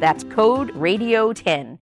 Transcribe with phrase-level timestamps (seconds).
[0.00, 1.78] That's code RADIO10.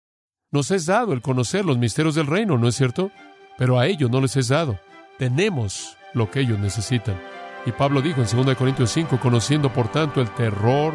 [0.52, 3.10] Nos es dado el conocer los misterios del reino, ¿no es cierto?
[3.58, 4.80] Pero a ellos no les es dado.
[5.18, 7.20] Tenemos lo que ellos necesitan.
[7.66, 10.94] Y Pablo dijo en 2 Corintios 5, conociendo por tanto el terror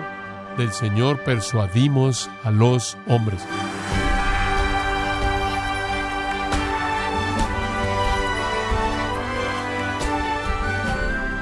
[0.56, 3.42] del Señor, persuadimos a los hombres.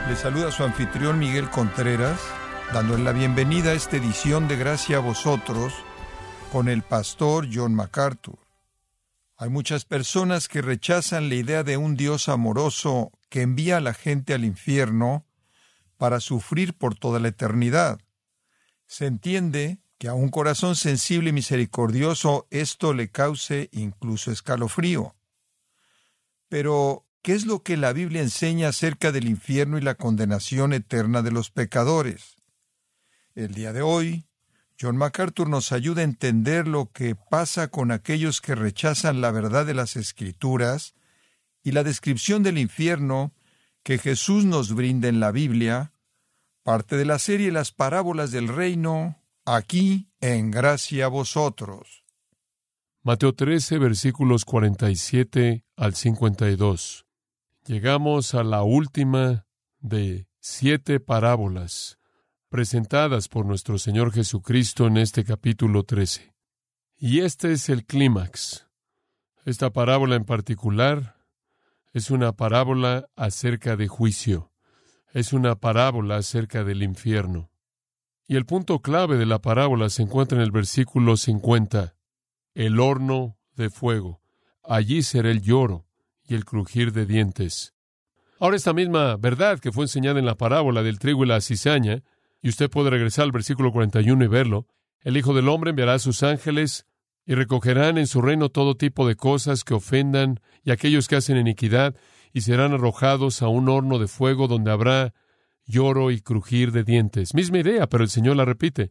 [0.08, 2.20] Le saluda su anfitrión Miguel Contreras,
[2.72, 5.72] dándole la bienvenida a esta edición de Gracia a vosotros
[6.52, 8.38] con el pastor John MacArthur.
[9.36, 13.94] Hay muchas personas que rechazan la idea de un Dios amoroso que envía a la
[13.94, 15.26] gente al infierno
[15.96, 18.00] para sufrir por toda la eternidad.
[18.86, 25.14] Se entiende que a un corazón sensible y misericordioso esto le cause incluso escalofrío.
[26.48, 31.22] Pero, ¿qué es lo que la Biblia enseña acerca del infierno y la condenación eterna
[31.22, 32.35] de los pecadores?
[33.36, 34.24] El día de hoy,
[34.80, 39.66] John MacArthur nos ayuda a entender lo que pasa con aquellos que rechazan la verdad
[39.66, 40.94] de las Escrituras
[41.62, 43.34] y la descripción del infierno
[43.82, 45.92] que Jesús nos brinda en la Biblia,
[46.62, 52.04] parte de la serie Las parábolas del reino, aquí en gracia a vosotros.
[53.02, 57.04] Mateo 13, versículos 47 al 52.
[57.66, 59.46] Llegamos a la última
[59.80, 61.95] de siete parábolas
[62.56, 66.32] presentadas por nuestro Señor Jesucristo en este capítulo 13.
[66.96, 68.66] Y este es el clímax.
[69.44, 71.16] Esta parábola en particular
[71.92, 74.52] es una parábola acerca de juicio.
[75.12, 77.50] Es una parábola acerca del infierno.
[78.26, 81.94] Y el punto clave de la parábola se encuentra en el versículo 50.
[82.54, 84.22] El horno de fuego.
[84.64, 85.84] Allí será el lloro
[86.26, 87.74] y el crujir de dientes.
[88.40, 92.02] Ahora esta misma verdad que fue enseñada en la parábola del trigo y la cizaña
[92.42, 94.66] y usted puede regresar al versículo 41 y verlo,
[95.00, 96.86] el Hijo del Hombre enviará a sus ángeles
[97.26, 101.36] y recogerán en su reino todo tipo de cosas que ofendan y aquellos que hacen
[101.36, 101.96] iniquidad,
[102.32, 105.14] y serán arrojados a un horno de fuego donde habrá
[105.64, 107.34] lloro y crujir de dientes.
[107.34, 108.90] Misma idea, pero el Señor la repite.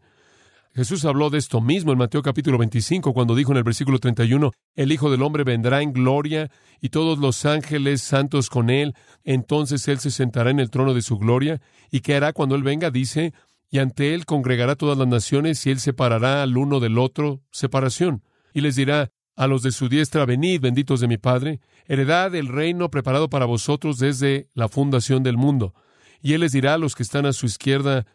[0.76, 4.52] Jesús habló de esto mismo en Mateo capítulo 25, cuando dijo en el versículo 31,
[4.76, 8.94] El Hijo del Hombre vendrá en gloria y todos los ángeles santos con él,
[9.24, 12.64] entonces él se sentará en el trono de su gloria, y qué hará cuando él
[12.64, 13.34] venga, dice,
[13.72, 18.22] y ante él congregará todas las naciones y él separará al uno del otro, separación,
[18.54, 22.50] y les dirá, a los de su diestra, venid, benditos de mi Padre, heredad el
[22.50, 25.74] reino preparado para vosotros desde la fundación del mundo.
[26.22, 28.06] Y él les dirá a los que están a su izquierda,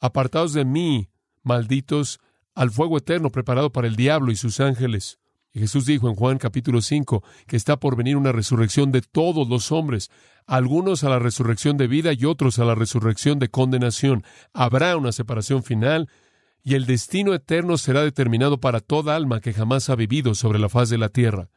[0.00, 1.10] apartaos de mí,
[1.46, 2.20] malditos,
[2.54, 5.18] al fuego eterno preparado para el diablo y sus ángeles.
[5.52, 9.48] Y Jesús dijo en Juan capítulo 5 que está por venir una resurrección de todos
[9.48, 10.10] los hombres,
[10.46, 14.24] algunos a la resurrección de vida y otros a la resurrección de condenación.
[14.52, 16.10] Habrá una separación final
[16.62, 20.68] y el destino eterno será determinado para toda alma que jamás ha vivido sobre la
[20.68, 21.48] faz de la tierra.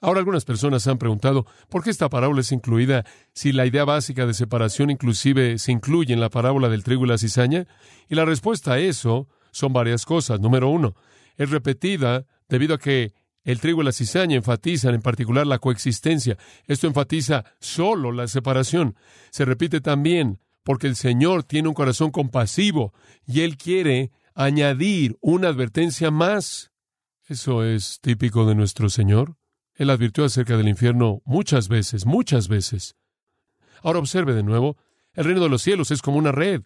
[0.00, 4.26] Ahora algunas personas han preguntado por qué esta parábola es incluida si la idea básica
[4.26, 7.66] de separación inclusive se incluye en la parábola del trigo y la cizaña.
[8.08, 10.40] Y la respuesta a eso son varias cosas.
[10.40, 10.94] Número uno,
[11.36, 16.36] es repetida debido a que el trigo y la cizaña enfatizan en particular la coexistencia.
[16.66, 18.94] Esto enfatiza solo la separación.
[19.30, 22.92] Se repite también porque el Señor tiene un corazón compasivo
[23.26, 26.72] y Él quiere añadir una advertencia más.
[27.26, 29.36] Eso es típico de nuestro Señor.
[29.78, 32.96] Él advirtió acerca del infierno muchas veces, muchas veces.
[33.80, 34.76] Ahora observe de nuevo,
[35.14, 36.62] el reino de los cielos es como una red,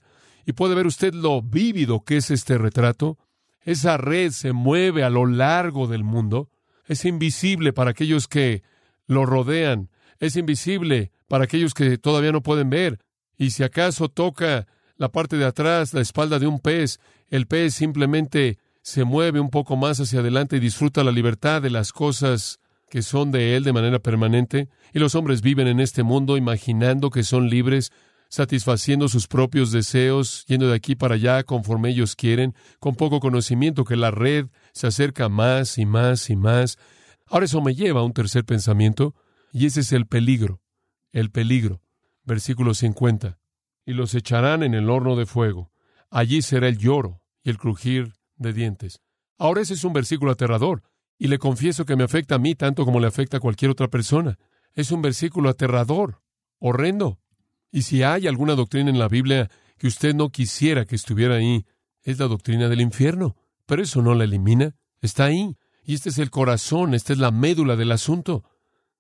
[0.47, 3.19] y puede ver usted lo vívido que es este retrato.
[3.61, 6.51] Esa red se mueve a lo largo del mundo,
[6.87, 8.63] es invisible para aquellos que
[9.07, 12.99] lo rodean, es invisible para aquellos que todavía no pueden ver,
[13.37, 14.67] y si acaso toca
[14.97, 16.99] la parte de atrás, la espalda de un pez,
[17.29, 21.71] el pez simplemente se mueve un poco más hacia adelante y disfruta la libertad de
[21.71, 22.59] las cosas
[22.93, 27.09] que son de Él de manera permanente, y los hombres viven en este mundo imaginando
[27.09, 27.91] que son libres,
[28.29, 33.85] satisfaciendo sus propios deseos, yendo de aquí para allá conforme ellos quieren, con poco conocimiento
[33.85, 36.77] que la red se acerca más y más y más.
[37.29, 39.15] Ahora eso me lleva a un tercer pensamiento,
[39.55, 40.61] y ese es el peligro,
[41.13, 41.81] el peligro.
[42.25, 43.39] Versículo 50.
[43.87, 45.73] Y los echarán en el horno de fuego.
[46.11, 49.01] Allí será el lloro y el crujir de dientes.
[49.39, 50.83] Ahora ese es un versículo aterrador,
[51.23, 53.87] y le confieso que me afecta a mí tanto como le afecta a cualquier otra
[53.87, 54.41] persona.
[54.75, 56.21] Es un versículo aterrador,
[56.59, 57.21] horrendo.
[57.71, 59.49] Y si hay alguna doctrina en la Biblia
[59.79, 61.65] que usted no quisiera que estuviera ahí,
[62.03, 63.37] es la doctrina del infierno.
[63.67, 65.57] Pero eso no la elimina, está ahí.
[65.85, 68.43] Y este es el corazón, esta es la médula del asunto.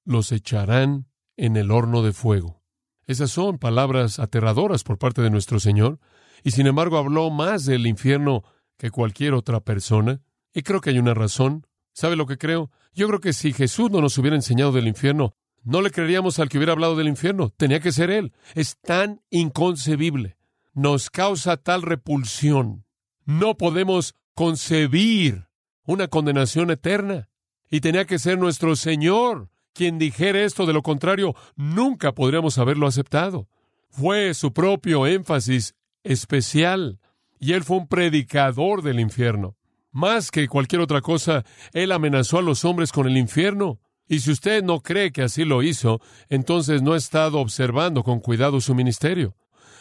[0.04, 2.62] Los echarán en el horno de fuego.
[3.04, 5.98] Esas son palabras aterradoras por parte de nuestro Señor,
[6.44, 8.44] y sin embargo habló más del infierno
[8.76, 10.20] que cualquier otra persona.
[10.54, 11.66] Y creo que hay una razón.
[11.92, 12.70] ¿Sabe lo que creo?
[12.94, 15.34] Yo creo que si Jesús no nos hubiera enseñado del infierno,
[15.64, 17.50] no le creeríamos al que hubiera hablado del infierno.
[17.50, 18.32] Tenía que ser Él.
[18.54, 20.36] Es tan inconcebible.
[20.74, 22.84] Nos causa tal repulsión.
[23.24, 25.46] No podemos concebir
[25.84, 27.28] una condenación eterna.
[27.70, 30.66] Y tenía que ser nuestro Señor quien dijera esto.
[30.66, 33.48] De lo contrario, nunca podríamos haberlo aceptado.
[33.88, 36.98] Fue su propio énfasis especial.
[37.38, 39.56] Y él fue un predicador del infierno.
[39.92, 41.44] Más que cualquier otra cosa,
[41.74, 43.78] él amenazó a los hombres con el infierno.
[44.08, 46.00] Y si usted no cree que así lo hizo,
[46.30, 49.36] entonces no ha estado observando con cuidado su ministerio.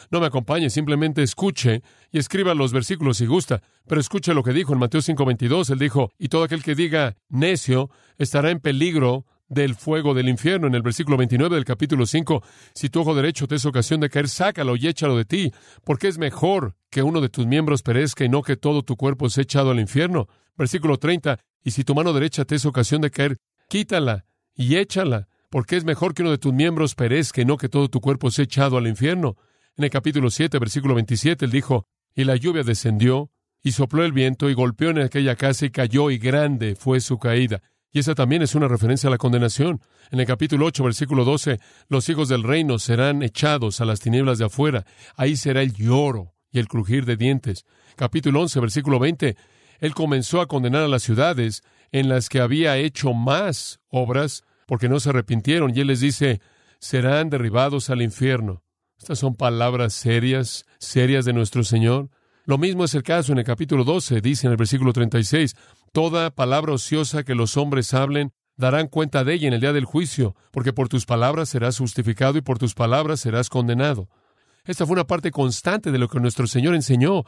[0.09, 1.81] No me acompañe, simplemente escuche
[2.11, 5.69] y escriba los versículos si gusta, pero escuche lo que dijo en Mateo 5:22.
[5.69, 10.67] Él dijo, y todo aquel que diga necio estará en peligro del fuego del infierno.
[10.67, 12.41] En el versículo 29 del capítulo 5,
[12.73, 15.51] si tu ojo derecho te es ocasión de caer, sácalo y échalo de ti,
[15.83, 19.29] porque es mejor que uno de tus miembros perezca y no que todo tu cuerpo
[19.29, 20.29] sea echado al infierno.
[20.57, 23.37] Versículo 30, y si tu mano derecha te es ocasión de caer,
[23.67, 24.25] quítala
[24.55, 27.89] y échala, porque es mejor que uno de tus miembros perezca y no que todo
[27.89, 29.35] tu cuerpo sea echado al infierno.
[29.75, 33.31] En el capítulo 7, versículo 27, él dijo, y la lluvia descendió,
[33.63, 37.19] y sopló el viento, y golpeó en aquella casa, y cayó, y grande fue su
[37.19, 37.61] caída.
[37.93, 39.81] Y esa también es una referencia a la condenación.
[40.11, 41.59] En el capítulo 8, versículo 12,
[41.89, 44.85] los hijos del reino serán echados a las tinieblas de afuera.
[45.15, 47.65] Ahí será el lloro y el crujir de dientes.
[47.95, 49.35] Capítulo 11, versículo 20,
[49.79, 54.87] él comenzó a condenar a las ciudades en las que había hecho más obras porque
[54.87, 55.75] no se arrepintieron.
[55.75, 56.39] Y él les dice,
[56.79, 58.63] serán derribados al infierno.
[58.97, 62.09] Estas son palabras serias, serias de nuestro Señor.
[62.45, 65.55] Lo mismo es el caso en el capítulo 12, dice en el versículo 36,
[65.91, 69.85] Toda palabra ociosa que los hombres hablen, darán cuenta de ella en el día del
[69.85, 74.09] juicio, porque por tus palabras serás justificado y por tus palabras serás condenado.
[74.65, 77.25] Esta fue una parte constante de lo que nuestro Señor enseñó.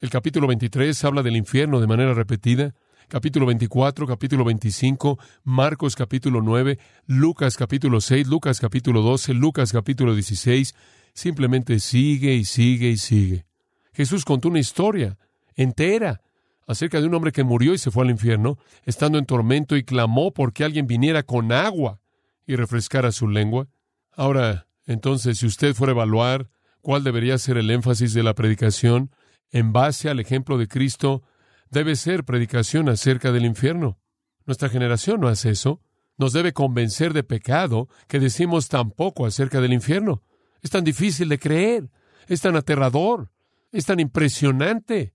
[0.00, 2.74] El capítulo 23 habla del infierno de manera repetida.
[3.08, 10.14] Capítulo 24, capítulo 25, Marcos capítulo 9, Lucas capítulo 6, Lucas capítulo 12, Lucas capítulo
[10.14, 10.74] 16.
[11.14, 13.44] Simplemente sigue y sigue y sigue.
[13.92, 15.18] Jesús contó una historia
[15.54, 16.22] entera
[16.66, 19.84] acerca de un hombre que murió y se fue al infierno, estando en tormento y
[19.84, 22.00] clamó porque alguien viniera con agua
[22.46, 23.68] y refrescara su lengua.
[24.12, 26.50] Ahora, entonces, si usted fuera a evaluar
[26.80, 29.10] cuál debería ser el énfasis de la predicación,
[29.50, 31.22] en base al ejemplo de Cristo,
[31.70, 33.98] debe ser predicación acerca del infierno.
[34.46, 35.80] Nuestra generación no hace eso.
[36.16, 40.22] Nos debe convencer de pecado que decimos tan poco acerca del infierno.
[40.60, 41.90] Es tan difícil de creer,
[42.28, 43.30] es tan aterrador,
[43.72, 45.14] es tan impresionante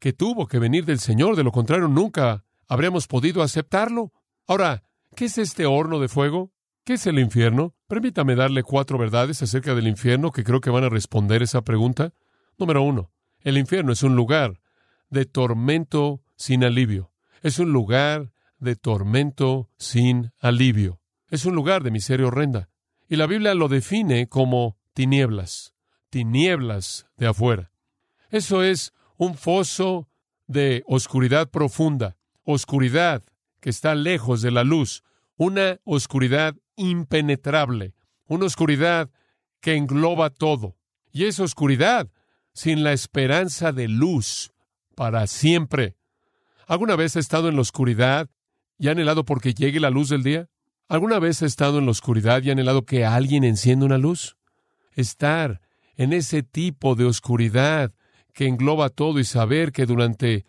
[0.00, 4.12] que tuvo que venir del Señor, de lo contrario nunca habríamos podido aceptarlo.
[4.46, 4.84] Ahora,
[5.14, 6.52] ¿qué es este horno de fuego?
[6.84, 7.74] ¿Qué es el infierno?
[7.86, 12.14] Permítame darle cuatro verdades acerca del infierno que creo que van a responder esa pregunta.
[12.56, 14.60] Número uno, el infierno es un lugar
[15.10, 17.12] de tormento sin alivio.
[17.42, 21.00] Es un lugar de tormento sin alivio.
[21.28, 22.70] Es un lugar de miseria horrenda.
[23.08, 25.74] Y la Biblia lo define como tinieblas,
[26.10, 27.70] tinieblas de afuera.
[28.30, 30.08] Eso es un foso
[30.46, 33.22] de oscuridad profunda, oscuridad
[33.60, 35.02] que está lejos de la luz,
[35.36, 37.94] una oscuridad impenetrable,
[38.26, 39.10] una oscuridad
[39.60, 40.76] que engloba todo.
[41.10, 42.08] Y esa oscuridad
[42.52, 44.52] sin la esperanza de luz
[44.94, 45.96] para siempre.
[46.66, 48.28] ¿Alguna vez ha estado en la oscuridad
[48.78, 50.48] y ha anhelado porque llegue la luz del día?
[50.88, 54.36] ¿Alguna vez ha estado en la oscuridad y ha anhelado que alguien encienda una luz?
[54.92, 55.60] Estar
[55.96, 57.92] en ese tipo de oscuridad
[58.38, 60.46] que engloba todo y saber que durante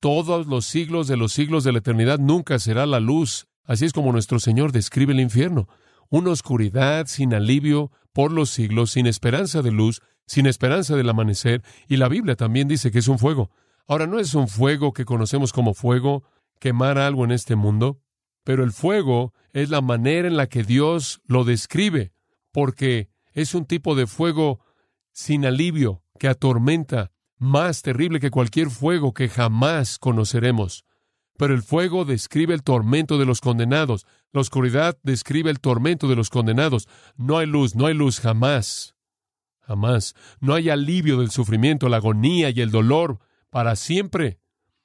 [0.00, 3.46] todos los siglos de los siglos de la eternidad nunca será la luz.
[3.62, 5.68] Así es como nuestro Señor describe el infierno.
[6.10, 11.62] Una oscuridad sin alivio por los siglos, sin esperanza de luz, sin esperanza del amanecer.
[11.86, 13.52] Y la Biblia también dice que es un fuego.
[13.86, 16.24] Ahora, no es un fuego que conocemos como fuego,
[16.58, 18.00] quemar algo en este mundo,
[18.42, 22.10] pero el fuego es la manera en la que Dios lo describe,
[22.50, 24.58] porque es un tipo de fuego
[25.12, 30.84] sin alivio que atormenta, más terrible que cualquier fuego que jamás conoceremos.
[31.36, 36.16] Pero el fuego describe el tormento de los condenados, la oscuridad describe el tormento de
[36.16, 36.88] los condenados.
[37.16, 38.94] No hay luz, no hay luz jamás.
[39.60, 40.14] Jamás.
[40.40, 44.40] No hay alivio del sufrimiento, la agonía y el dolor para siempre.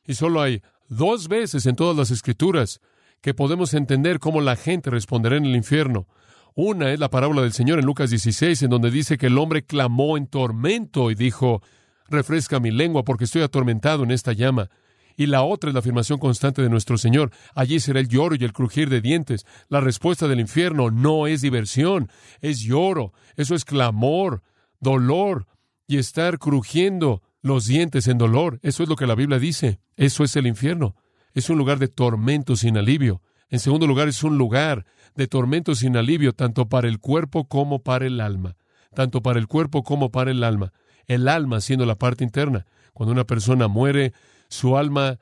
[0.05, 2.79] Y solo hay dos veces en todas las escrituras
[3.21, 6.07] que podemos entender cómo la gente responderá en el infierno.
[6.55, 9.65] Una es la parábola del Señor en Lucas 16, en donde dice que el hombre
[9.65, 11.63] clamó en tormento y dijo,
[12.07, 14.69] refresca mi lengua porque estoy atormentado en esta llama.
[15.15, 17.31] Y la otra es la afirmación constante de nuestro Señor.
[17.53, 19.45] Allí será el lloro y el crujir de dientes.
[19.69, 22.09] La respuesta del infierno no es diversión,
[22.41, 24.41] es lloro, eso es clamor,
[24.79, 25.45] dolor
[25.87, 28.59] y estar crujiendo los dientes en dolor.
[28.63, 29.79] Eso es lo que la Biblia dice.
[29.97, 30.95] Eso es el infierno.
[31.33, 33.21] Es un lugar de tormento sin alivio.
[33.49, 37.83] En segundo lugar, es un lugar de tormento sin alivio tanto para el cuerpo como
[37.83, 38.55] para el alma.
[38.95, 40.73] Tanto para el cuerpo como para el alma.
[41.07, 42.65] El alma siendo la parte interna.
[42.93, 44.13] Cuando una persona muere,
[44.49, 45.19] su alma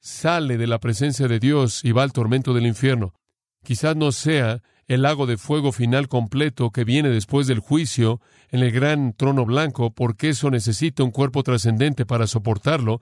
[0.00, 3.14] sale de la presencia de Dios y va al tormento del infierno.
[3.62, 8.60] Quizás no sea el lago de fuego final completo que viene después del juicio en
[8.60, 13.00] el gran trono blanco, porque eso necesita un cuerpo trascendente para soportarlo,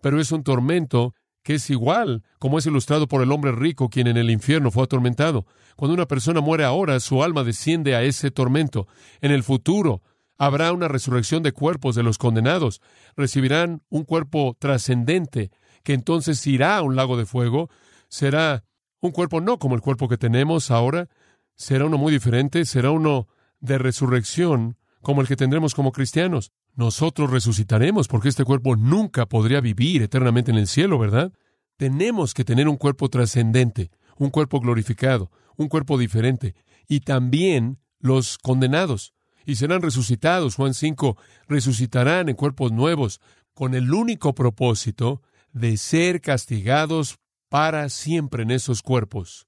[0.00, 4.06] pero es un tormento que es igual, como es ilustrado por el hombre rico quien
[4.06, 5.46] en el infierno fue atormentado.
[5.76, 8.88] Cuando una persona muere ahora, su alma desciende a ese tormento.
[9.20, 10.02] En el futuro
[10.38, 12.80] habrá una resurrección de cuerpos de los condenados.
[13.16, 15.50] Recibirán un cuerpo trascendente
[15.82, 17.70] que entonces irá a un lago de fuego.
[18.08, 18.64] Será
[19.00, 21.08] un cuerpo no como el cuerpo que tenemos ahora,
[21.54, 23.28] será uno muy diferente, será uno
[23.60, 26.52] de resurrección como el que tendremos como cristianos.
[26.74, 31.32] Nosotros resucitaremos porque este cuerpo nunca podría vivir eternamente en el cielo, ¿verdad?
[31.76, 36.54] Tenemos que tener un cuerpo trascendente, un cuerpo glorificado, un cuerpo diferente,
[36.88, 39.14] y también los condenados,
[39.46, 41.16] y serán resucitados, Juan 5,
[41.48, 43.20] resucitarán en cuerpos nuevos,
[43.54, 45.22] con el único propósito
[45.52, 49.46] de ser castigados para siempre en esos cuerpos.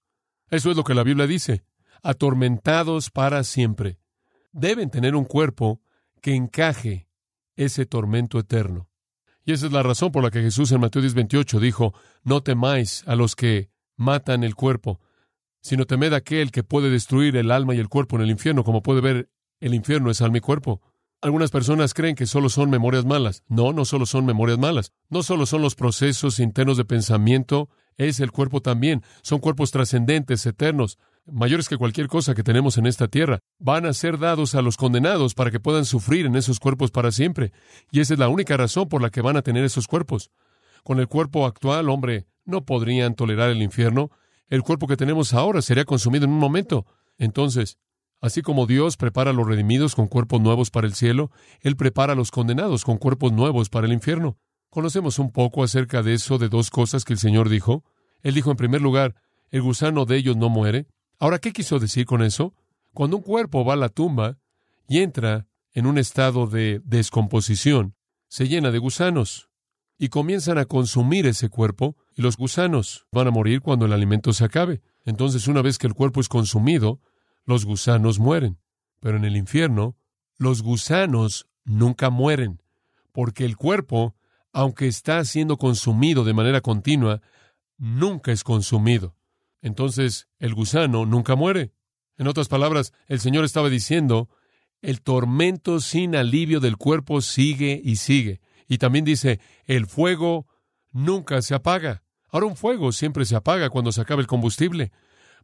[0.50, 1.64] Eso es lo que la Biblia dice
[2.02, 3.98] atormentados para siempre.
[4.52, 5.82] Deben tener un cuerpo
[6.22, 7.08] que encaje
[7.56, 8.88] ese tormento eterno.
[9.44, 12.42] Y esa es la razón por la que Jesús en Mateo 10, 28 dijo, no
[12.42, 15.00] temáis a los que matan el cuerpo,
[15.60, 18.62] sino temed a aquel que puede destruir el alma y el cuerpo en el infierno,
[18.62, 20.80] como puede ver, el infierno es alma y cuerpo.
[21.20, 23.42] Algunas personas creen que solo son memorias malas.
[23.48, 24.92] No, no solo son memorias malas.
[25.08, 29.02] No solo son los procesos internos de pensamiento, es el cuerpo también.
[29.22, 30.98] Son cuerpos trascendentes, eternos
[31.30, 34.76] mayores que cualquier cosa que tenemos en esta tierra, van a ser dados a los
[34.76, 37.52] condenados para que puedan sufrir en esos cuerpos para siempre.
[37.90, 40.30] Y esa es la única razón por la que van a tener esos cuerpos.
[40.84, 44.10] Con el cuerpo actual, hombre, no podrían tolerar el infierno.
[44.48, 46.86] El cuerpo que tenemos ahora sería consumido en un momento.
[47.18, 47.78] Entonces,
[48.20, 52.12] así como Dios prepara a los redimidos con cuerpos nuevos para el cielo, Él prepara
[52.12, 54.38] a los condenados con cuerpos nuevos para el infierno.
[54.70, 57.84] Conocemos un poco acerca de eso, de dos cosas que el Señor dijo.
[58.22, 59.14] Él dijo, en primer lugar,
[59.50, 60.86] el gusano de ellos no muere.
[61.18, 62.54] Ahora, ¿qué quiso decir con eso?
[62.92, 64.38] Cuando un cuerpo va a la tumba
[64.88, 67.94] y entra en un estado de descomposición,
[68.28, 69.48] se llena de gusanos
[69.98, 74.32] y comienzan a consumir ese cuerpo y los gusanos van a morir cuando el alimento
[74.32, 74.80] se acabe.
[75.04, 77.00] Entonces, una vez que el cuerpo es consumido,
[77.48, 78.58] los gusanos mueren.
[79.00, 79.96] Pero en el infierno,
[80.36, 82.62] los gusanos nunca mueren,
[83.10, 84.14] porque el cuerpo,
[84.52, 87.20] aunque está siendo consumido de manera continua,
[87.76, 89.18] nunca es consumido
[89.60, 91.72] entonces el gusano nunca muere.
[92.16, 94.28] En otras palabras, el Señor estaba diciendo,
[94.82, 98.40] el tormento sin alivio del cuerpo sigue y sigue.
[98.68, 100.46] Y también dice, el fuego
[100.92, 102.02] nunca se apaga.
[102.28, 104.92] Ahora un fuego siempre se apaga cuando se acaba el combustible,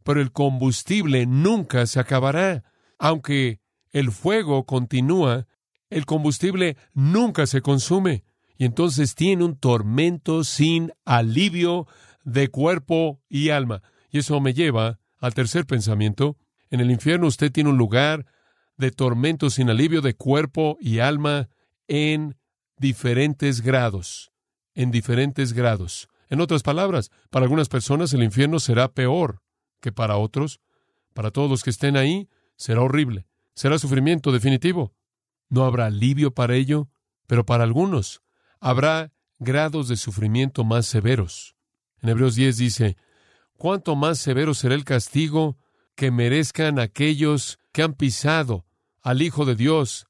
[0.05, 2.63] pero el combustible nunca se acabará.
[2.99, 3.59] Aunque
[3.91, 5.47] el fuego continúa,
[5.89, 8.23] el combustible nunca se consume.
[8.55, 11.87] Y entonces tiene un tormento sin alivio
[12.23, 13.81] de cuerpo y alma.
[14.11, 16.37] Y eso me lleva al tercer pensamiento.
[16.69, 18.27] En el infierno usted tiene un lugar
[18.77, 21.49] de tormento sin alivio de cuerpo y alma
[21.87, 22.37] en
[22.77, 24.31] diferentes grados,
[24.75, 26.09] en diferentes grados.
[26.29, 29.41] En otras palabras, para algunas personas el infierno será peor
[29.79, 30.59] que para otros.
[31.13, 33.27] Para todos los que estén ahí, será horrible.
[33.53, 34.93] Será sufrimiento definitivo.
[35.49, 36.89] No habrá alivio para ello,
[37.27, 38.21] pero para algunos
[38.59, 41.55] habrá grados de sufrimiento más severos.
[42.01, 42.97] En Hebreos 10 dice,
[43.57, 45.57] cuánto más severo será el castigo
[45.95, 48.65] que merezcan aquellos que han pisado
[49.01, 50.07] al Hijo de Dios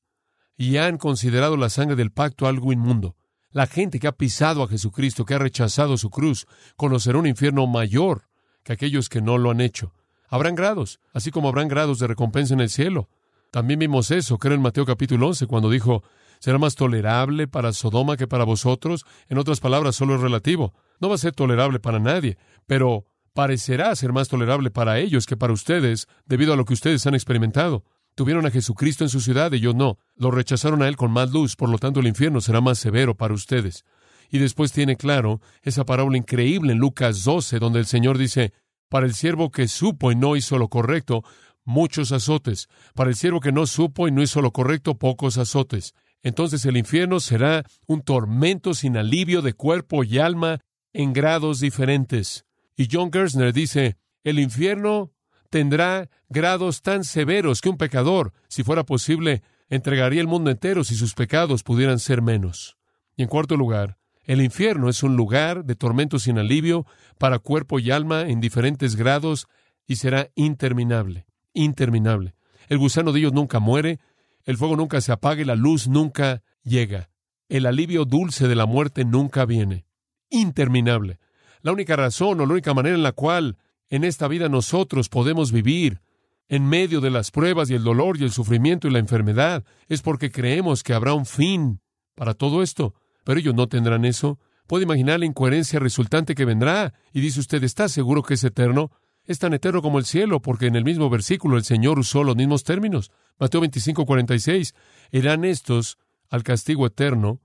[0.57, 3.15] y han considerado la sangre del pacto algo inmundo.
[3.51, 6.45] La gente que ha pisado a Jesucristo, que ha rechazado su cruz,
[6.75, 8.24] conocerá un infierno mayor
[8.65, 9.93] que aquellos que no lo han hecho.
[10.27, 13.07] Habrán grados, así como habrán grados de recompensa en el cielo.
[13.51, 16.03] También vimos eso, creo en Mateo capítulo 11, cuando dijo,
[16.39, 19.05] será más tolerable para Sodoma que para vosotros.
[19.29, 20.73] En otras palabras, solo es relativo.
[20.99, 25.37] No va a ser tolerable para nadie, pero parecerá ser más tolerable para ellos que
[25.37, 27.85] para ustedes, debido a lo que ustedes han experimentado.
[28.15, 29.99] Tuvieron a Jesucristo en su ciudad ellos no.
[30.15, 33.15] Lo rechazaron a Él con más luz, por lo tanto el infierno será más severo
[33.15, 33.85] para ustedes.
[34.29, 38.53] Y después tiene claro esa parábola increíble en Lucas 12, donde el Señor dice,
[38.89, 41.23] para el siervo que supo y no hizo lo correcto,
[41.63, 42.67] muchos azotes.
[42.93, 45.93] Para el siervo que no supo y no hizo lo correcto, pocos azotes.
[46.23, 50.59] Entonces el infierno será un tormento sin alivio de cuerpo y alma
[50.93, 52.45] en grados diferentes.
[52.75, 55.11] Y John Gersner dice, el infierno
[55.49, 60.95] tendrá grados tan severos que un pecador, si fuera posible, entregaría el mundo entero si
[60.95, 62.77] sus pecados pudieran ser menos.
[63.15, 66.85] Y en cuarto lugar, el infierno es un lugar de tormento sin alivio
[67.17, 69.47] para cuerpo y alma en diferentes grados
[69.87, 72.35] y será interminable, interminable.
[72.67, 73.99] El gusano de ellos nunca muere,
[74.43, 77.09] el fuego nunca se apaga y la luz nunca llega.
[77.49, 79.85] El alivio dulce de la muerte nunca viene.
[80.29, 81.19] Interminable.
[81.61, 83.57] La única razón o la única manera en la cual
[83.89, 86.01] en esta vida nosotros podemos vivir
[86.47, 90.01] en medio de las pruebas y el dolor y el sufrimiento y la enfermedad, es
[90.01, 91.81] porque creemos que habrá un fin
[92.13, 92.93] para todo esto.
[93.25, 94.39] Pero ellos no tendrán eso.
[94.67, 96.93] Puede imaginar la incoherencia resultante que vendrá.
[97.11, 98.91] Y dice usted, ¿está seguro que es eterno?
[99.25, 102.37] Es tan eterno como el cielo, porque en el mismo versículo el Señor usó los
[102.37, 103.11] mismos términos.
[103.37, 104.73] Mateo 25, 46.
[105.11, 105.97] Irán estos
[106.29, 107.41] al castigo eterno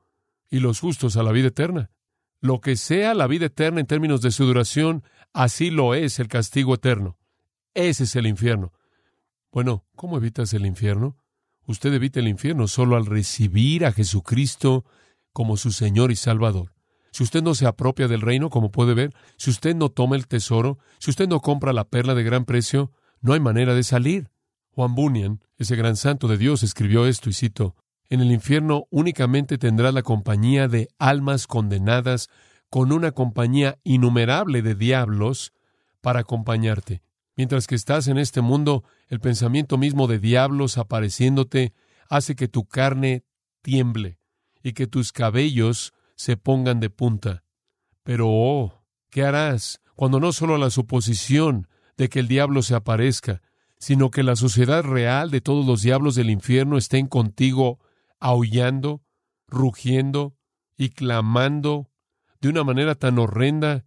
[0.50, 1.90] y los justos a la vida eterna.
[2.40, 6.28] Lo que sea la vida eterna en términos de su duración, así lo es el
[6.28, 7.18] castigo eterno.
[7.75, 8.72] Ese es el infierno.
[9.50, 11.16] Bueno, ¿cómo evitas el infierno?
[11.66, 14.84] Usted evita el infierno solo al recibir a Jesucristo
[15.32, 16.72] como su Señor y Salvador.
[17.12, 20.28] Si usted no se apropia del reino, como puede ver, si usted no toma el
[20.28, 24.30] tesoro, si usted no compra la perla de gran precio, no hay manera de salir.
[24.70, 27.75] Juan Bunyan, ese gran santo de Dios, escribió esto y cito,
[28.08, 32.28] en el infierno únicamente tendrás la compañía de almas condenadas
[32.69, 35.52] con una compañía innumerable de diablos
[36.00, 37.02] para acompañarte.
[37.36, 41.73] Mientras que estás en este mundo, el pensamiento mismo de diablos apareciéndote
[42.08, 43.25] hace que tu carne
[43.62, 44.20] tiemble
[44.62, 47.44] y que tus cabellos se pongan de punta.
[48.02, 53.42] Pero, oh, ¿qué harás cuando no solo la suposición de que el diablo se aparezca,
[53.78, 57.78] sino que la sociedad real de todos los diablos del infierno estén contigo
[58.18, 59.02] aullando,
[59.46, 60.36] rugiendo
[60.76, 61.90] y clamando
[62.40, 63.84] de una manera tan horrenda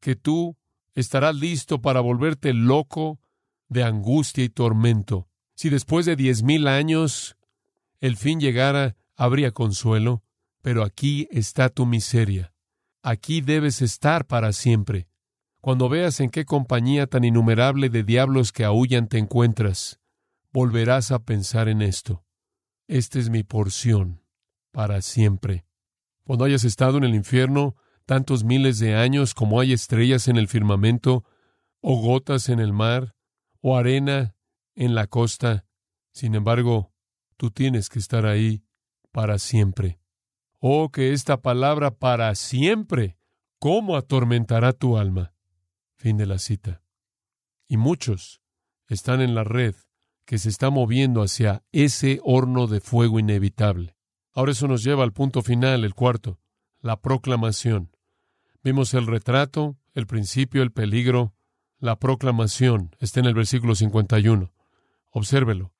[0.00, 0.56] que tú
[0.94, 3.20] estarás listo para volverte loco
[3.68, 5.28] de angustia y tormento.
[5.54, 7.36] Si después de diez mil años
[8.00, 10.24] el fin llegara, habría consuelo,
[10.62, 12.52] pero aquí está tu miseria.
[13.04, 15.06] Aquí debes estar para siempre.
[15.60, 20.00] Cuando veas en qué compañía tan innumerable de diablos que aullan te encuentras,
[20.52, 22.24] volverás a pensar en esto.
[22.88, 24.24] Esta es mi porción
[24.72, 25.66] para siempre.
[26.24, 30.48] Cuando hayas estado en el infierno tantos miles de años como hay estrellas en el
[30.48, 31.24] firmamento,
[31.80, 33.14] o gotas en el mar,
[33.60, 34.34] o arena
[34.74, 35.64] en la costa,
[36.12, 36.92] sin embargo,
[37.36, 38.64] tú tienes que estar ahí
[39.12, 40.00] para siempre.
[40.58, 43.16] Oh, que esta palabra para siempre,
[43.58, 45.34] ¿cómo atormentará tu alma?
[45.94, 46.82] Fin de la cita.
[47.68, 48.42] Y muchos
[48.88, 49.74] están en la red
[50.24, 53.96] que se está moviendo hacia ese horno de fuego inevitable.
[54.32, 56.38] Ahora eso nos lleva al punto final, el cuarto,
[56.80, 57.90] la proclamación.
[58.62, 61.34] Vimos el retrato, el principio, el peligro,
[61.78, 62.94] la proclamación.
[62.98, 64.52] Está en el versículo 51.
[65.10, 65.72] Obsérvelo.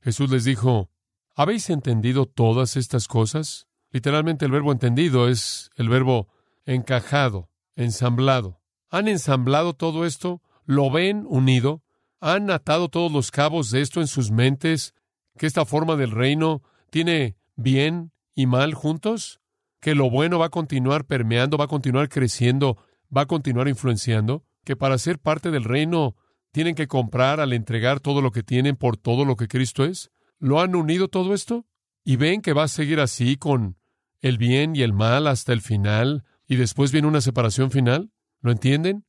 [0.00, 0.90] Jesús les dijo,
[1.38, 3.68] ¿habéis entendido todas estas cosas?
[3.92, 6.26] Literalmente el verbo entendido es el verbo
[6.66, 8.60] encajado, ensamblado.
[8.90, 10.42] ¿Han ensamblado todo esto?
[10.64, 11.84] ¿Lo ven unido?
[12.20, 14.94] ¿Han atado todos los cabos de esto en sus mentes?
[15.36, 19.38] ¿Que esta forma del reino tiene bien y mal juntos?
[19.80, 22.78] ¿Que lo bueno va a continuar permeando, va a continuar creciendo,
[23.16, 24.44] va a continuar influenciando?
[24.64, 26.16] ¿Que para ser parte del reino
[26.50, 30.10] tienen que comprar al entregar todo lo que tienen por todo lo que Cristo es?
[30.38, 31.66] ¿Lo han unido todo esto?
[32.04, 33.76] ¿Y ven que va a seguir así con
[34.20, 38.12] el bien y el mal hasta el final y después viene una separación final?
[38.40, 39.04] ¿Lo entienden?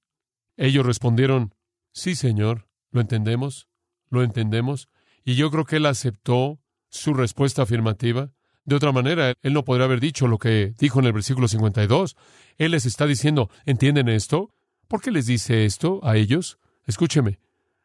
[0.57, 1.53] Ellos respondieron,
[1.91, 2.67] Sí, Señor.
[2.91, 3.67] ¿Lo entendemos?
[4.09, 4.89] ¿Lo entendemos?
[5.23, 8.31] Y yo creo que él aceptó su respuesta afirmativa.
[8.65, 12.15] De otra manera, él no podría haber dicho lo que dijo en el versículo 52.
[12.57, 14.53] Él les está diciendo, ¿entienden esto?
[14.87, 16.57] ¿Por qué les dice esto a ellos?
[16.85, 17.39] Escúcheme,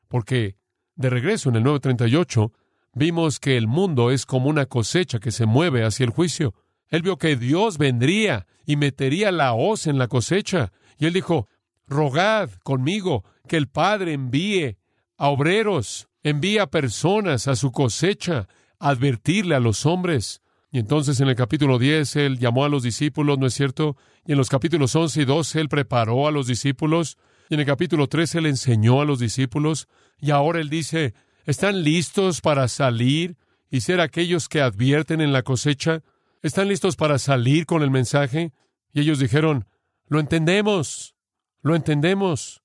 [0.09, 0.57] porque
[0.95, 2.53] de regreso en el 938
[2.95, 6.55] vimos que el mundo es como una cosecha que se mueve hacia el juicio.
[6.89, 10.73] Él vio que Dios vendría y metería la hoz en la cosecha.
[10.99, 11.49] Y él dijo,
[11.87, 14.79] rogad conmigo que el Padre envíe
[15.17, 20.41] a obreros, envíe a personas a su cosecha, a advertirle a los hombres.
[20.71, 23.97] Y entonces en el capítulo 10 él llamó a los discípulos, ¿no es cierto?
[24.27, 27.17] Y en los capítulos 11 y 12 él preparó a los discípulos.
[27.49, 29.89] Y en el capítulo 13 él enseñó a los discípulos.
[30.19, 33.37] Y ahora él dice, ¿están listos para salir
[33.71, 36.03] y ser aquellos que advierten en la cosecha?
[36.43, 38.53] ¿Están listos para salir con el mensaje?
[38.93, 39.67] Y ellos dijeron,
[40.07, 41.15] lo entendemos,
[41.63, 42.63] lo entendemos.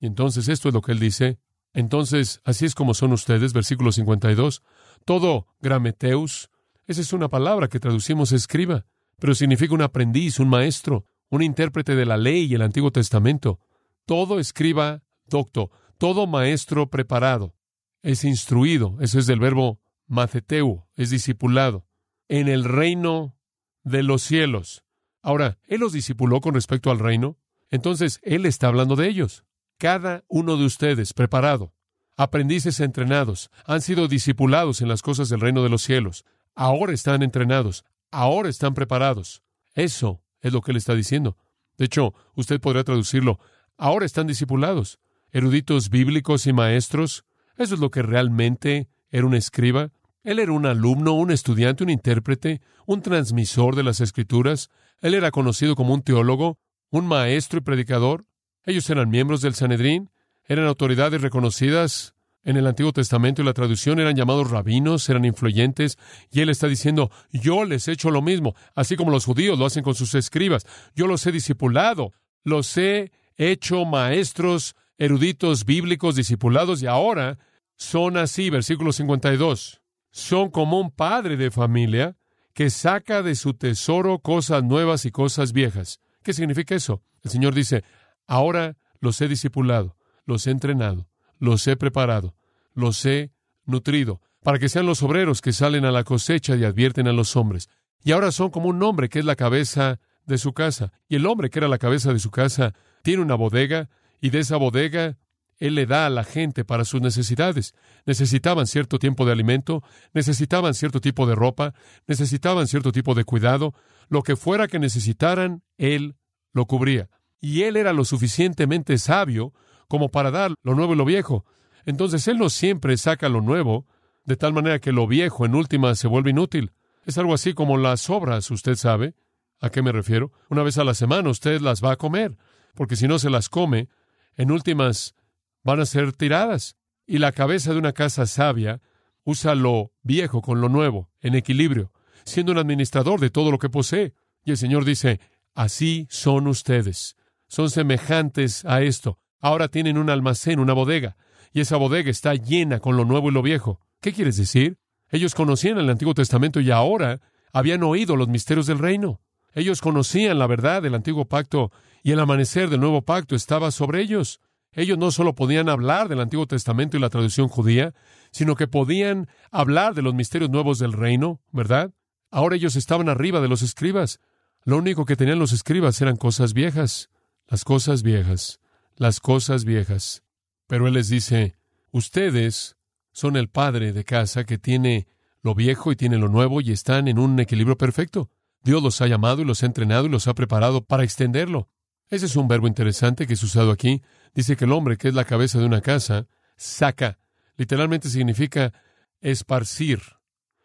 [0.00, 1.38] Y entonces esto es lo que él dice.
[1.72, 4.62] Entonces, así es como son ustedes, versículo 52.
[5.04, 6.50] Todo grameteus,
[6.86, 8.84] esa es una palabra que traducimos escriba,
[9.18, 13.60] pero significa un aprendiz, un maestro, un intérprete de la ley y el Antiguo Testamento.
[14.04, 17.54] Todo escriba docto, todo maestro preparado,
[18.02, 21.86] es instruido, eso es del verbo maceteu, es discipulado
[22.28, 23.36] en el reino
[23.82, 24.84] de los cielos.
[25.22, 27.38] Ahora, Él los discipuló con respecto al reino,
[27.70, 29.44] entonces Él está hablando de ellos.
[29.78, 31.74] Cada uno de ustedes preparado,
[32.16, 36.24] aprendices entrenados, han sido discipulados en las cosas del reino de los cielos.
[36.54, 39.42] Ahora están entrenados, ahora están preparados.
[39.74, 41.36] Eso es lo que Él está diciendo.
[41.78, 43.38] De hecho, usted podría traducirlo,
[43.76, 44.98] ahora están discipulados,
[45.30, 47.24] eruditos bíblicos y maestros.
[47.60, 49.90] Eso es lo que realmente era un escriba.
[50.24, 54.70] Él era un alumno, un estudiante, un intérprete, un transmisor de las escrituras.
[55.02, 58.24] Él era conocido como un teólogo, un maestro y predicador.
[58.64, 60.08] Ellos eran miembros del Sanedrín,
[60.44, 65.98] eran autoridades reconocidas en el Antiguo Testamento y la traducción, eran llamados rabinos, eran influyentes,
[66.30, 69.66] y él está diciendo, yo les he hecho lo mismo, así como los judíos lo
[69.66, 76.82] hacen con sus escribas, yo los he discipulado, los he hecho maestros, eruditos bíblicos, discipulados,
[76.82, 77.38] y ahora
[77.80, 82.16] son así, versículo 52 son como un padre de familia
[82.52, 86.00] que saca de su tesoro cosas nuevas y cosas viejas.
[86.22, 87.02] ¿Qué significa eso?
[87.22, 87.84] El Señor dice,
[88.26, 92.34] ahora los he discipulado, los he entrenado, los he preparado,
[92.74, 93.30] los he
[93.64, 97.36] nutrido, para que sean los obreros que salen a la cosecha y advierten a los
[97.36, 97.68] hombres.
[98.02, 100.92] Y ahora son como un hombre que es la cabeza de su casa.
[101.08, 103.88] Y el hombre que era la cabeza de su casa tiene una bodega,
[104.20, 105.16] y de esa bodega
[105.60, 107.74] él le da a la gente para sus necesidades.
[108.06, 111.74] Necesitaban cierto tiempo de alimento, necesitaban cierto tipo de ropa,
[112.06, 113.74] necesitaban cierto tipo de cuidado.
[114.08, 116.16] Lo que fuera que necesitaran, Él
[116.52, 117.10] lo cubría.
[117.40, 119.52] Y Él era lo suficientemente sabio
[119.86, 121.44] como para dar lo nuevo y lo viejo.
[121.84, 123.86] Entonces Él no siempre saca lo nuevo,
[124.24, 126.72] de tal manera que lo viejo en última se vuelve inútil.
[127.04, 129.14] Es algo así como las obras, usted sabe.
[129.60, 130.32] ¿A qué me refiero?
[130.48, 132.38] Una vez a la semana usted las va a comer,
[132.74, 133.88] porque si no se las come,
[134.36, 135.14] en últimas
[135.62, 136.76] van a ser tiradas.
[137.06, 138.80] Y la cabeza de una casa sabia
[139.24, 141.92] usa lo viejo con lo nuevo, en equilibrio,
[142.24, 144.14] siendo un administrador de todo lo que posee.
[144.44, 145.20] Y el Señor dice,
[145.54, 147.16] así son ustedes.
[147.48, 149.18] Son semejantes a esto.
[149.40, 151.16] Ahora tienen un almacén, una bodega,
[151.52, 153.80] y esa bodega está llena con lo nuevo y lo viejo.
[154.00, 154.78] ¿Qué quieres decir?
[155.10, 157.20] Ellos conocían el Antiguo Testamento y ahora
[157.52, 159.20] habían oído los misterios del reino.
[159.52, 164.00] Ellos conocían la verdad del antiguo pacto y el amanecer del nuevo pacto estaba sobre
[164.00, 164.40] ellos.
[164.72, 167.94] Ellos no solo podían hablar del Antiguo Testamento y la tradición judía,
[168.30, 171.92] sino que podían hablar de los misterios nuevos del reino, ¿verdad?
[172.30, 174.20] Ahora ellos estaban arriba de los escribas.
[174.64, 177.10] Lo único que tenían los escribas eran cosas viejas,
[177.48, 178.60] las cosas viejas,
[178.94, 180.22] las cosas viejas.
[180.68, 181.56] Pero Él les dice,
[181.90, 182.76] ustedes
[183.12, 185.08] son el padre de casa que tiene
[185.42, 188.30] lo viejo y tiene lo nuevo y están en un equilibrio perfecto.
[188.62, 191.68] Dios los ha llamado y los ha entrenado y los ha preparado para extenderlo.
[192.10, 194.02] Ese es un verbo interesante que es usado aquí.
[194.34, 197.20] Dice que el hombre, que es la cabeza de una casa, saca.
[197.56, 198.72] Literalmente significa
[199.20, 200.02] esparcir.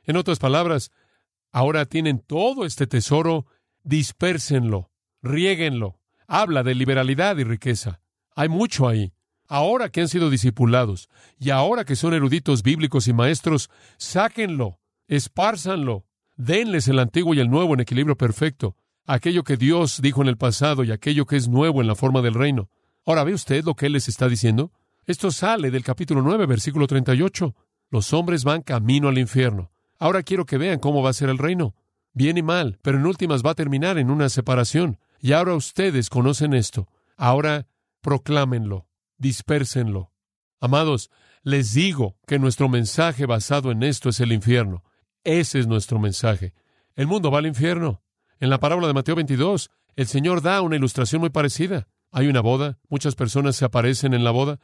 [0.05, 0.91] En otras palabras,
[1.51, 3.45] ahora tienen todo este tesoro,
[3.83, 4.89] dispérsenlo,
[5.21, 5.99] riéguenlo.
[6.27, 8.01] Habla de liberalidad y riqueza.
[8.35, 9.13] Hay mucho ahí.
[9.47, 16.07] Ahora que han sido discipulados y ahora que son eruditos bíblicos y maestros, sáquenlo, espárzanlo,
[16.35, 18.75] denles el antiguo y el nuevo en equilibrio perfecto
[19.05, 22.21] aquello que Dios dijo en el pasado y aquello que es nuevo en la forma
[22.21, 22.69] del reino.
[23.05, 24.71] Ahora, ¿ve usted lo que Él les está diciendo?
[25.05, 27.55] Esto sale del capítulo 9, versículo 38.
[27.91, 29.71] Los hombres van camino al infierno.
[29.99, 31.75] Ahora quiero que vean cómo va a ser el reino.
[32.13, 34.99] Bien y mal, pero en últimas va a terminar en una separación.
[35.19, 36.87] Y ahora ustedes conocen esto.
[37.17, 37.67] Ahora
[38.01, 38.87] proclámenlo,
[39.17, 40.11] dispérsenlo.
[40.59, 41.11] Amados,
[41.43, 44.83] les digo que nuestro mensaje basado en esto es el infierno.
[45.23, 46.53] Ese es nuestro mensaje.
[46.95, 48.01] El mundo va al infierno.
[48.39, 51.87] En la parábola de Mateo 22, el Señor da una ilustración muy parecida.
[52.11, 54.59] Hay una boda, muchas personas se aparecen en la boda,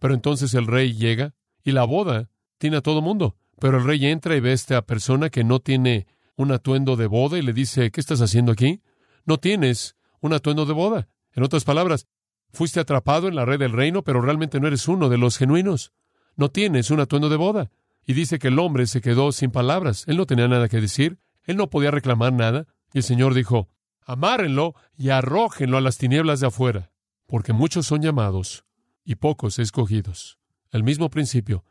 [0.00, 3.36] pero entonces el rey llega y la boda tiene a todo mundo.
[3.60, 6.06] Pero el rey entra y ve a esta persona que no tiene
[6.36, 8.82] un atuendo de boda y le dice, ¿qué estás haciendo aquí?
[9.24, 11.08] No tienes un atuendo de boda.
[11.34, 12.08] En otras palabras,
[12.52, 15.92] fuiste atrapado en la red del reino, pero realmente no eres uno de los genuinos.
[16.36, 17.70] No tienes un atuendo de boda.
[18.04, 20.04] Y dice que el hombre se quedó sin palabras.
[20.08, 21.18] Él no tenía nada que decir.
[21.44, 22.66] Él no podía reclamar nada.
[22.92, 23.68] Y el Señor dijo,
[24.04, 26.92] amárrenlo y arrójenlo a las tinieblas de afuera,
[27.26, 28.64] porque muchos son llamados
[29.04, 30.38] y pocos escogidos.
[30.70, 31.64] El mismo principio.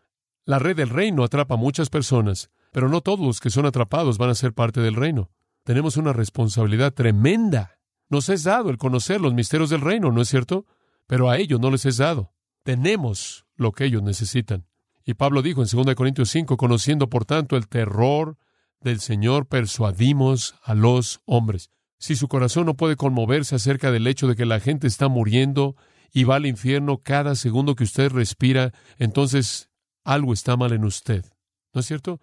[0.46, 4.18] La red del reino atrapa a muchas personas, pero no todos los que son atrapados
[4.18, 5.30] van a ser parte del reino.
[5.64, 7.78] Tenemos una responsabilidad tremenda.
[8.10, 10.66] Nos es dado el conocer los misterios del reino, ¿no es cierto?
[11.08, 12.34] Pero a ellos no les es dado.
[12.64, 14.66] Tenemos lo que ellos necesitan.
[15.04, 18.38] Y Pablo dijo en 2 Corintios 5, conociendo por tanto el terror
[18.82, 21.70] del Señor, persuadimos a los hombres.
[21.98, 25.76] Si su corazón no puede conmoverse acerca del hecho de que la gente está muriendo
[26.12, 29.70] y va al infierno cada segundo que usted respira, entonces
[30.04, 31.26] algo está mal en usted.
[31.74, 32.20] ¿No es cierto?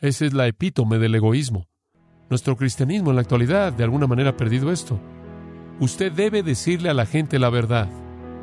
[0.00, 1.68] Esa es la epítome del egoísmo.
[2.28, 5.00] Nuestro cristianismo en la actualidad de alguna manera ha perdido esto.
[5.80, 7.88] Usted debe decirle a la gente la verdad.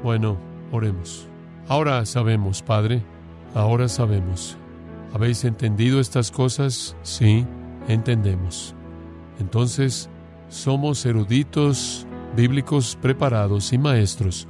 [0.04, 0.38] Bueno,
[0.72, 1.28] oremos.
[1.68, 3.04] Ahora sabemos, Padre,
[3.54, 4.58] ahora sabemos.
[5.14, 6.96] ¿Habéis entendido estas cosas?
[7.02, 7.46] Sí,
[7.88, 8.76] entendemos.
[9.40, 10.10] Entonces,
[10.50, 14.48] somos eruditos, bíblicos preparados y maestros,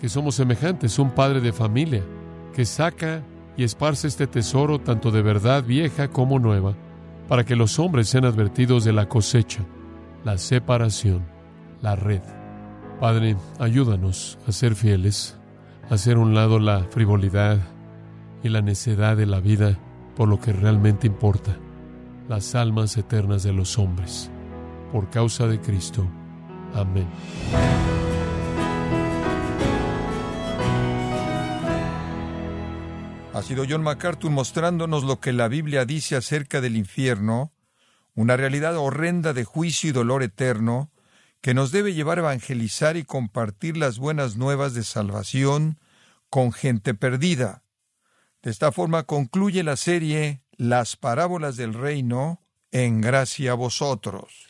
[0.00, 2.02] que somos semejantes un padre de familia,
[2.54, 3.22] que saca
[3.56, 6.74] y esparce este tesoro tanto de verdad vieja como nueva,
[7.28, 9.64] para que los hombres sean advertidos de la cosecha,
[10.24, 11.24] la separación,
[11.80, 12.22] la red.
[13.00, 15.38] Padre, ayúdanos a ser fieles,
[15.90, 17.58] a hacer un lado la frivolidad
[18.42, 19.78] y la necedad de la vida
[20.16, 21.56] por lo que realmente importa,
[22.28, 24.30] las almas eternas de los hombres.
[24.92, 26.06] Por causa de Cristo.
[26.74, 27.08] Amén.
[33.34, 37.52] Ha sido John MacArthur mostrándonos lo que la Biblia dice acerca del infierno,
[38.14, 40.90] una realidad horrenda de juicio y dolor eterno,
[41.40, 45.78] que nos debe llevar a evangelizar y compartir las buenas nuevas de salvación
[46.28, 47.61] con gente perdida.
[48.42, 54.48] De esta forma concluye la serie Las parábolas del reino en gracia a vosotros.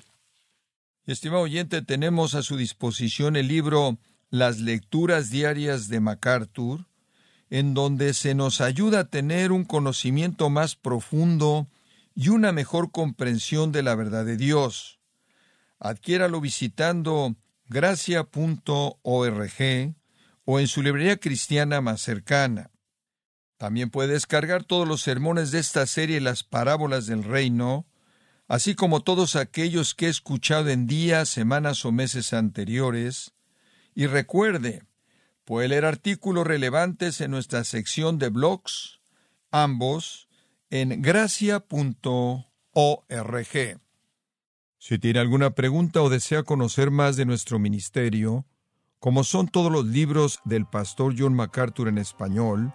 [1.04, 3.98] Estimado oyente, tenemos a su disposición el libro
[4.30, 6.86] Las lecturas diarias de MacArthur,
[7.50, 11.68] en donde se nos ayuda a tener un conocimiento más profundo
[12.14, 15.00] y una mejor comprensión de la verdad de Dios.
[15.78, 17.34] Adquiéralo visitando
[17.68, 18.94] gracia.org
[20.44, 22.71] o en su librería cristiana más cercana.
[23.62, 27.86] También puede descargar todos los sermones de esta serie Las parábolas del reino,
[28.48, 33.34] así como todos aquellos que he escuchado en días, semanas o meses anteriores,
[33.94, 34.82] y recuerde,
[35.44, 38.98] Puede leer artículos relevantes en nuestra sección de blogs,
[39.52, 40.28] ambos
[40.68, 41.62] en gracia.org.
[44.78, 48.44] Si tiene alguna pregunta o desea conocer más de nuestro ministerio,
[48.98, 52.74] como son todos los libros del pastor John MacArthur en español,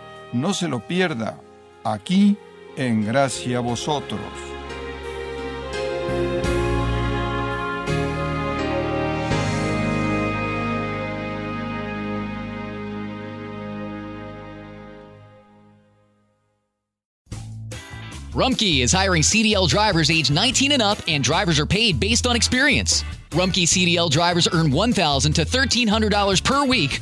[0.33, 1.37] No se lo pierda,
[1.83, 2.37] aquí
[2.77, 4.21] en Gracia a Vosotros.
[18.33, 22.37] Rumkey is hiring CDL drivers age 19 and up, and drivers are paid based on
[22.37, 23.03] experience.
[23.31, 27.01] Rumkey CDL drivers earn 1,000 to $1,300 per week